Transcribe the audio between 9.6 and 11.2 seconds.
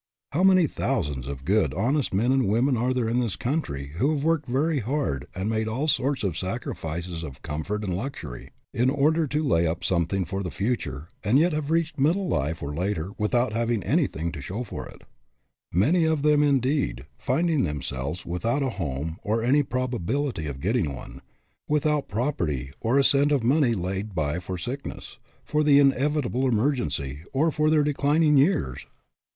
up something for the future,